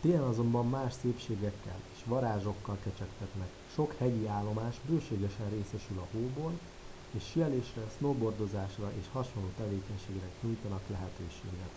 télen 0.00 0.22
azonban 0.22 0.68
más 0.68 0.92
szépségekkel 1.02 1.80
és 1.94 2.00
varázsokkal 2.04 2.78
kecsegtetnek 2.84 3.48
sok 3.74 3.94
hegyi 3.98 4.26
állomás 4.26 4.76
bőségesen 4.88 5.48
részesül 5.48 5.98
a 5.98 6.06
hóból 6.12 6.52
és 7.10 7.22
síelésre 7.32 7.82
snowboardozásra 7.98 8.92
és 8.98 9.04
hasonló 9.12 9.50
tevékenységekre 9.56 10.30
nyújtanak 10.42 10.82
lehetőséget 10.86 11.72